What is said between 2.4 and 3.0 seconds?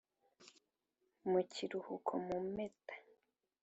mpeta;